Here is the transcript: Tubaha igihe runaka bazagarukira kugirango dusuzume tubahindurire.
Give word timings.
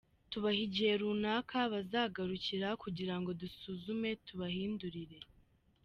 Tubaha 0.31 0.59
igihe 0.67 0.91
runaka 1.01 1.57
bazagarukira 1.73 2.67
kugirango 2.83 3.29
dusuzume 3.41 4.09
tubahindurire. 4.25 5.17